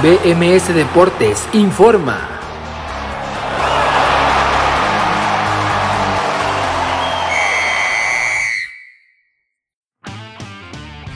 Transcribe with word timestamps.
BMS 0.00 0.72
Deportes 0.72 1.48
informa. 1.52 2.37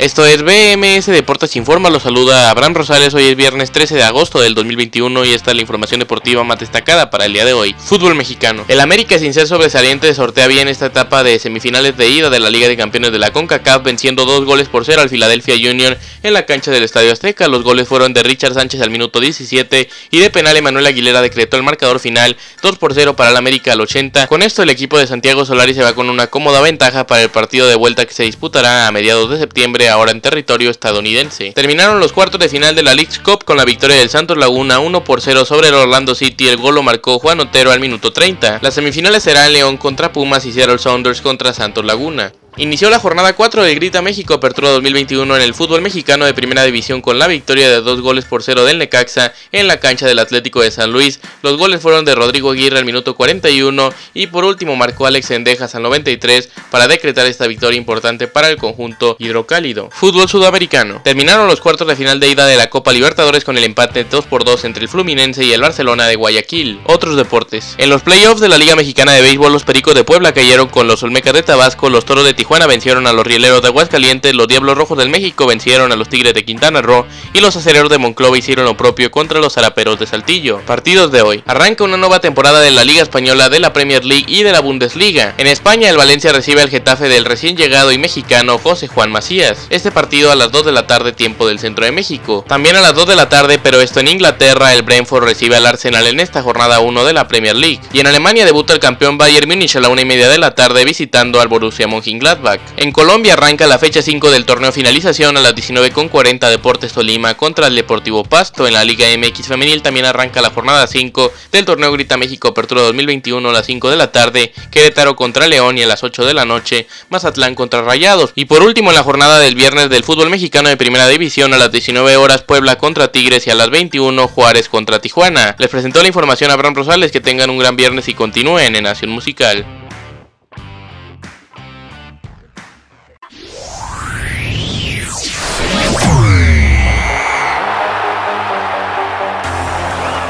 Esto 0.03 0.27
es 0.27 0.43
BMS 0.43 1.07
Deportes 1.07 1.55
Informa, 1.55 1.89
los 1.89 2.03
saluda 2.03 2.51
Abraham 2.51 2.75
Rosales, 2.75 3.15
hoy 3.15 3.27
es 3.27 3.37
viernes 3.37 3.71
13 3.71 3.95
de 3.95 4.03
agosto 4.03 4.41
del 4.41 4.53
2021 4.53 5.25
y 5.25 5.33
esta 5.33 5.53
es 5.53 5.55
la 5.55 5.63
información 5.63 6.01
deportiva 6.01 6.43
más 6.43 6.59
destacada 6.59 7.09
para 7.09 7.27
el 7.27 7.33
día 7.33 7.45
de 7.45 7.53
hoy. 7.53 7.77
Fútbol 7.79 8.17
mexicano. 8.17 8.65
El 8.67 8.81
América 8.81 9.17
sin 9.21 9.33
ser 9.33 9.47
sobresaliente 9.47 10.13
sortea 10.13 10.49
bien 10.49 10.67
esta 10.67 10.87
etapa 10.87 11.23
de 11.23 11.39
semifinales 11.39 11.97
de 11.97 12.09
ida 12.09 12.31
de 12.31 12.41
la 12.41 12.51
Liga 12.51 12.67
de 12.67 12.77
Campeones 12.77 13.13
de 13.13 13.21
la 13.21 13.33
CONCACAF 13.33 13.85
venciendo 13.85 14.25
dos 14.25 14.45
goles 14.45 14.69
por 14.69 14.85
cero 14.85 15.03
al 15.03 15.09
Philadelphia 15.09 15.55
Union 15.71 15.97
en 16.25 16.33
la 16.33 16.47
cancha 16.47 16.73
del 16.73 16.83
Estadio 16.83 17.13
Azteca. 17.13 17.47
Los 17.47 17.63
goles 17.63 17.87
fueron 17.87 18.13
de 18.13 18.25
Richard 18.25 18.55
Sánchez 18.55 18.81
al 18.81 18.91
minuto 18.91 19.21
17 19.21 19.89
y 20.11 20.19
de 20.19 20.31
penal 20.31 20.57
Emanuel 20.57 20.87
Aguilera 20.87 21.23
decretó 21.23 21.59
el 21.59 21.63
marcador 21.63 22.01
final 22.01 22.37
2 22.61 22.77
por 22.79 22.93
0 22.93 23.15
para 23.15 23.31
el 23.31 23.37
América 23.37 23.73
al 23.73 23.81
80. 23.81 24.27
Con 24.27 24.43
esto 24.43 24.65
el 24.65 24.71
equipo 24.71 24.99
de 24.99 25.07
Santiago 25.07 25.45
Solari 25.45 25.75
se 25.75 25.85
va 25.85 25.95
con 25.95 26.11
una 26.11 26.27
cómoda 26.27 26.61
ventaja 26.61 27.07
para 27.07 27.23
el 27.23 27.31
partido 27.31 27.69
de 27.69 27.77
vuelta 27.77 28.05
que 28.05 28.15
se 28.15 28.25
disputará 28.25 28.89
a 28.89 28.91
mediados 28.91 29.31
de 29.31 29.39
septiembre 29.39 29.92
ahora 29.93 30.11
en 30.11 30.21
territorio 30.21 30.71
estadounidense. 30.71 31.53
Terminaron 31.53 32.01
los 32.01 32.13
cuartos 32.13 32.41
de 32.41 32.49
final 32.49 32.75
de 32.75 32.83
la 32.83 32.95
League 32.95 33.13
Cup 33.23 33.45
con 33.45 33.57
la 33.57 33.65
victoria 33.65 33.97
del 33.97 34.11
Santos 34.11 34.37
Laguna 34.37 34.81
1 34.81 35.05
por 35.05 35.21
0 35.21 35.45
sobre 35.45 35.69
el 35.69 35.75
Orlando 35.75 36.15
City. 36.15 36.49
El 36.49 36.57
gol 36.57 36.75
lo 36.75 36.83
marcó 36.83 37.19
Juan 37.19 37.41
Otero 37.41 37.71
al 37.71 37.81
minuto 37.81 38.13
30. 38.13 38.59
Las 38.63 38.75
semifinales 38.75 39.23
serán 39.23 39.53
León 39.53 39.77
contra 39.77 40.13
Pumas 40.13 40.45
y 40.47 40.53
Seattle 40.53 40.79
Sounders 40.79 41.21
contra 41.21 41.53
Santos 41.53 41.85
Laguna. 41.85 42.33
Inició 42.59 42.91
la 42.91 42.99
jornada 42.99 43.33
4 43.33 43.63
de 43.63 43.75
Grita 43.75 44.03
México 44.03 44.35
Apertura 44.35 44.69
2021 44.69 45.37
en 45.37 45.41
el 45.41 45.55
fútbol 45.55 45.81
mexicano 45.81 46.27
de 46.27 46.35
primera 46.35 46.63
división 46.65 47.01
con 47.01 47.19
la 47.19 47.27
victoria 47.27 47.71
de 47.71 47.81
dos 47.81 48.03
goles 48.03 48.27
por 48.27 48.43
cero 48.43 48.67
del 48.67 48.77
Necaxa 48.77 49.33
en 49.53 49.67
la 49.67 49.81
cancha 49.81 50.05
del 50.05 50.19
Atlético 50.19 50.61
de 50.61 50.71
San 50.71 50.93
Luis. 50.93 51.19
Los 51.43 51.57
goles 51.57 51.81
fueron 51.81 52.05
de 52.05 52.15
Rodrigo 52.15 52.51
Aguirre 52.51 52.79
al 52.79 52.85
minuto 52.85 53.15
41 53.17 53.89
y 54.13 54.27
por 54.27 54.45
último 54.45 54.77
marcó 54.77 55.07
Alex 55.07 55.31
Endejas 55.31 55.75
al 55.75 55.83
93 55.85 56.51
para 56.71 56.89
decretar 56.89 57.25
esta 57.25 57.47
victoria 57.47 57.79
importante 57.79 58.29
para 58.29 58.51
el 58.51 58.59
conjunto 58.59 59.17
hidrocálido. 59.19 59.89
Fútbol 59.91 60.29
sudamericano. 60.29 61.01
Terminaron 61.03 61.49
los 61.49 61.63
cuartos 61.63 61.89
de 61.89 61.97
final 61.97 62.21
de 62.21 62.29
ida 62.29 62.45
de 62.45 62.59
la 62.59 62.69
Copa 62.69 62.93
Libertadores 62.93 63.45
con 63.45 63.57
el 63.57 63.65
empate 63.65 64.05
2 64.05 64.27
por 64.27 64.45
2 64.45 64.67
entre 64.67 64.83
el 64.83 64.91
Fluminense 64.91 65.43
y 65.43 65.55
el 65.55 65.63
Barcelona 65.63 66.07
de 66.07 66.17
Guayaquil. 66.17 66.83
Otros 66.85 67.17
deportes. 67.17 67.77
En 67.79 67.89
los 67.89 68.03
playoffs 68.03 68.43
de 68.43 68.51
la 68.51 68.59
Liga 68.59 68.77
Mexicana 68.77 69.13
de 69.13 69.23
Béisbol 69.23 69.55
los 69.55 69.65
Pericos 69.65 69.95
de 69.95 70.05
Puebla 70.05 70.35
cayeron 70.35 70.69
con 70.69 70.87
los 70.87 71.03
Olmecas 71.03 71.33
de 71.33 71.43
Tabasco, 71.43 71.89
los 71.89 72.05
Toros 72.05 72.27
de 72.27 72.42
Tijuana 72.43 72.67
vencieron 72.67 73.07
a 73.07 73.13
los 73.13 73.25
Rieleros 73.25 73.63
de 73.63 73.69
Aguascalientes, 73.69 74.35
los 74.35 74.49
Diablos 74.49 74.77
Rojos 74.77 74.99
del 74.99 75.09
México 75.09 75.47
vencieron 75.47 75.93
a 75.93 75.97
los 75.97 76.09
Tigres 76.09 76.35
de 76.35 76.45
Quintana 76.45 76.83
Roo 76.83 77.07
y 77.33 77.39
los 77.39 77.55
Acereros 77.55 77.89
de 77.89 77.99
Monclova 77.99 78.37
hicieron 78.37 78.65
lo 78.65 78.77
propio 78.77 79.13
contra 79.13 79.39
los 79.39 79.53
Zaraperos 79.53 80.01
de 80.01 80.09
Saltillo. 80.09 80.61
Partidos 80.67 81.13
de 81.13 81.23
hoy. 81.23 81.45
Arranca 81.47 81.85
una 81.85 81.97
nueva 81.97 82.19
temporada 82.19 82.61
de 82.61 82.73
la 82.73 82.83
Liga 82.83 83.01
Española, 83.01 83.49
de 83.49 83.61
la 83.61 83.73
Premier 83.73 84.05
League 84.05 84.25
y 84.27 84.43
de 84.43 84.51
la 84.51 84.59
Bundesliga. 84.59 85.35
En 85.39 85.47
España, 85.47 85.89
el 85.89 85.97
Valencia 85.97 86.33
recibe 86.33 86.63
al 86.63 86.69
Getafe 86.69 87.09
del 87.09 87.27
recién 87.27 87.57
llegado 87.57 87.93
y 87.93 87.99
mexicano 87.99 88.59
José 88.59 88.89
Juan 88.89 89.13
Macías. 89.13 89.69
Este 89.71 89.93
partido 89.93 90.33
a 90.33 90.35
las 90.35 90.51
2 90.51 90.67
de 90.67 90.73
la 90.73 90.89
tarde, 90.89 91.13
tiempo 91.13 91.47
del 91.47 91.61
centro 91.61 91.85
de 91.85 91.93
México. 91.93 92.45
También 92.49 92.75
a 92.75 92.81
las 92.81 92.97
2 92.97 93.07
de 93.07 93.15
la 93.15 93.29
tarde, 93.29 93.61
pero 93.63 93.81
esto 93.81 94.01
en 94.01 94.09
Inglaterra, 94.09 94.75
el 94.75 94.83
Brentford 94.83 95.23
recibe 95.23 95.55
al 95.55 95.67
Arsenal 95.67 96.09
en 96.09 96.19
esta 96.19 96.43
jornada 96.43 96.81
1 96.81 97.05
de 97.05 97.13
la 97.13 97.29
Premier 97.29 97.55
League. 97.55 97.79
Y 97.93 98.01
en 98.01 98.09
Alemania 98.09 98.45
debuta 98.45 98.73
el 98.73 98.81
campeón 98.81 99.17
Bayern 99.17 99.49
Múnich 99.49 99.77
a 99.77 99.81
la 99.81 99.91
1 99.91 100.01
y 100.01 100.07
media 100.07 100.29
de 100.29 100.39
la 100.39 100.57
tarde 100.57 100.85
visitando 100.85 101.41
al 101.41 101.47
Borussia 101.47 101.87
Mönchengladbach. 101.87 102.32
En 102.77 102.93
Colombia 102.93 103.35
arranca 103.35 103.67
la 103.67 103.79
fecha 103.79 104.03
5 104.03 104.31
del 104.31 104.47
torneo 104.47 104.73
finalización 104.73 105.37
a 105.37 105.41
las 105.41 105.55
19.40 105.55 106.49
Deportes 106.49 106.93
Tolima 106.93 107.35
contra 107.35 107.67
el 107.67 107.75
Deportivo 107.75 108.25
Pasto. 108.25 108.67
En 108.67 108.73
la 108.73 108.85
Liga 108.85 109.07
MX 109.17 109.49
Femenil 109.49 109.83
también 109.83 110.07
arranca 110.07 110.41
la 110.41 110.51
jornada 110.51 110.87
5 110.87 111.33
del 111.53 111.65
torneo 111.65 111.93
Grita 111.93 112.17
México 112.17 112.49
Apertura 112.49 112.83
2021 112.83 113.49
a 113.49 113.53
las 113.53 113.67
5 113.67 113.91
de 113.91 113.97
la 113.97 114.13
tarde. 114.13 114.53
Querétaro 114.71 115.17
contra 115.17 115.47
León 115.47 115.79
y 115.79 115.83
a 115.83 115.87
las 115.87 116.03
8 116.03 116.25
de 116.25 116.35
la 116.35 116.45
noche 116.45 116.87
Mazatlán 117.11 117.55
contra 117.55 117.83
Rayados. 117.83 118.33
Y 118.35 118.47
por 118.47 118.63
último 118.63 118.91
en 118.91 118.97
la 118.97 119.03
jornada 119.03 119.39
del 119.39 119.55
viernes 119.55 119.91
del 119.91 120.05
fútbol 120.05 120.31
mexicano 120.31 120.69
de 120.69 120.77
primera 120.77 121.09
división 121.09 121.53
a 121.55 121.59
las 121.59 121.71
19 121.73 122.17
horas 122.17 122.43
Puebla 122.43 122.77
contra 122.77 123.13
Tigres 123.13 123.47
y 123.47 123.51
a 123.51 123.55
las 123.55 123.71
21 123.71 124.29
Juárez 124.29 124.69
contra 124.69 125.01
Tijuana. 125.01 125.55
Les 125.59 125.69
presentó 125.69 126.01
la 126.01 126.09
información 126.09 126.51
a 126.51 126.55
Abraham 126.55 126.75
Rosales. 126.75 127.13
Que 127.13 127.21
tengan 127.21 127.51
un 127.51 127.59
gran 127.59 127.77
viernes 127.77 128.09
y 128.09 128.15
continúen 128.15 128.75
en 128.77 128.85
Nación 128.85 129.11
Musical. 129.11 129.82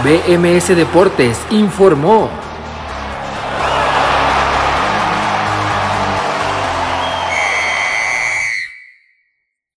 BMS 0.03 0.75
Deportes 0.75 1.39
informó. 1.51 2.42